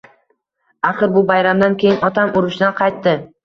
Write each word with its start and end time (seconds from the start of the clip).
Axir, 0.91 1.11
bu 1.19 1.23
bayramdan 1.33 1.77
keyin 1.85 2.03
otam 2.11 2.35
urushdan 2.43 2.77
qaytdi. 2.85 3.19